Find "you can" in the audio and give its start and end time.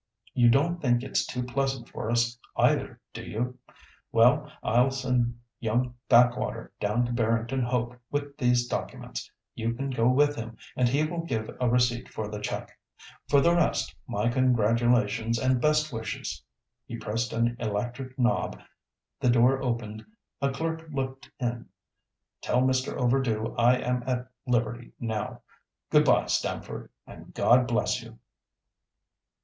9.53-9.91